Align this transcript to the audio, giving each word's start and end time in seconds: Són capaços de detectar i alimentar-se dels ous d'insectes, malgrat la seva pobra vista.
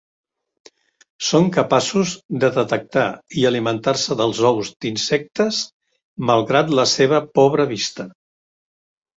Són 1.25 1.49
capaços 1.57 2.13
de 2.45 2.49
detectar 2.55 3.05
i 3.41 3.45
alimentar-se 3.51 4.17
dels 4.23 4.41
ous 4.53 4.73
d'insectes, 4.87 5.61
malgrat 6.31 6.75
la 6.81 6.89
seva 6.97 7.21
pobra 7.41 7.69
vista. 7.77 8.09